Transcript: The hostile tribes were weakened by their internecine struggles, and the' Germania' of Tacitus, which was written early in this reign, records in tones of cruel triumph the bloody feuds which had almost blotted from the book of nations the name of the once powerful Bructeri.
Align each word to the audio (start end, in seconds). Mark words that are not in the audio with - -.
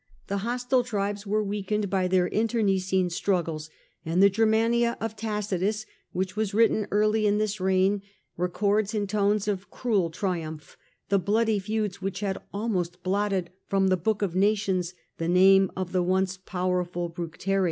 The 0.25 0.39
hostile 0.39 0.83
tribes 0.83 1.27
were 1.27 1.43
weakened 1.43 1.91
by 1.91 2.07
their 2.07 2.25
internecine 2.27 3.11
struggles, 3.11 3.69
and 4.03 4.19
the' 4.19 4.31
Germania' 4.31 4.97
of 4.99 5.15
Tacitus, 5.15 5.85
which 6.11 6.35
was 6.35 6.55
written 6.55 6.87
early 6.89 7.27
in 7.27 7.37
this 7.37 7.59
reign, 7.59 8.01
records 8.35 8.95
in 8.95 9.05
tones 9.05 9.47
of 9.47 9.69
cruel 9.69 10.09
triumph 10.09 10.75
the 11.09 11.19
bloody 11.19 11.59
feuds 11.59 12.01
which 12.01 12.21
had 12.21 12.39
almost 12.51 13.03
blotted 13.03 13.51
from 13.67 13.89
the 13.89 13.95
book 13.95 14.23
of 14.23 14.33
nations 14.35 14.95
the 15.19 15.27
name 15.27 15.69
of 15.77 15.91
the 15.91 16.01
once 16.01 16.35
powerful 16.35 17.07
Bructeri. 17.07 17.59